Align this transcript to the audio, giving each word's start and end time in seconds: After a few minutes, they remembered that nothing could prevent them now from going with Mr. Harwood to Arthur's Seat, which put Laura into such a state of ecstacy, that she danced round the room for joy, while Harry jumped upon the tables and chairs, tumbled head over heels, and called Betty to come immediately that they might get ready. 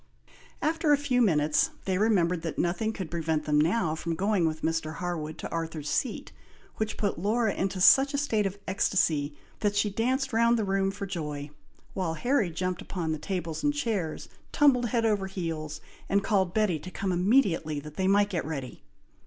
After 0.63 0.91
a 0.91 0.97
few 0.97 1.21
minutes, 1.21 1.69
they 1.85 1.99
remembered 1.99 2.41
that 2.41 2.57
nothing 2.57 2.91
could 2.91 3.11
prevent 3.11 3.45
them 3.45 3.61
now 3.61 3.93
from 3.93 4.15
going 4.15 4.47
with 4.47 4.63
Mr. 4.63 4.95
Harwood 4.95 5.37
to 5.37 5.51
Arthur's 5.51 5.89
Seat, 5.91 6.31
which 6.77 6.97
put 6.97 7.19
Laura 7.19 7.53
into 7.53 7.79
such 7.79 8.15
a 8.15 8.17
state 8.17 8.47
of 8.47 8.57
ecstacy, 8.67 9.37
that 9.59 9.75
she 9.75 9.91
danced 9.91 10.33
round 10.33 10.57
the 10.57 10.63
room 10.65 10.89
for 10.89 11.05
joy, 11.05 11.51
while 11.93 12.15
Harry 12.15 12.49
jumped 12.49 12.81
upon 12.81 13.11
the 13.11 13.19
tables 13.19 13.61
and 13.63 13.75
chairs, 13.75 14.27
tumbled 14.51 14.87
head 14.87 15.05
over 15.05 15.27
heels, 15.27 15.81
and 16.09 16.23
called 16.23 16.51
Betty 16.51 16.79
to 16.79 16.89
come 16.89 17.11
immediately 17.11 17.79
that 17.79 17.93
they 17.97 18.07
might 18.07 18.31
get 18.31 18.43
ready. 18.43 18.81